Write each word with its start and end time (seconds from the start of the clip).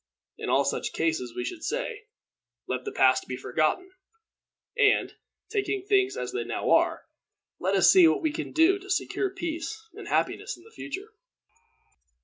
In 0.39 0.49
all 0.49 0.65
such 0.65 0.93
cases 0.93 1.35
we 1.35 1.45
should 1.45 1.63
say, 1.63 2.07
let 2.67 2.85
the 2.85 2.91
past 2.91 3.27
be 3.27 3.37
forgotten, 3.37 3.91
and, 4.75 5.13
taking 5.47 5.83
things 5.85 6.17
as 6.17 6.31
they 6.31 6.43
now 6.43 6.71
are, 6.71 7.03
let 7.59 7.75
us 7.75 7.91
see 7.91 8.07
what 8.07 8.23
we 8.23 8.31
can 8.31 8.51
do 8.51 8.79
to 8.79 8.89
secure 8.89 9.29
peace 9.29 9.79
and 9.93 10.07
happiness 10.07 10.57
in 10.57 10.67
future. 10.71 11.13